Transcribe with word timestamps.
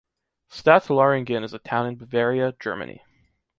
Stadt 0.49 0.85
Lauringen 0.89 1.43
is 1.43 1.53
a 1.53 1.59
town 1.59 1.85
in 1.85 1.95
Bavaria, 1.95 2.55
Germany. 2.59 3.03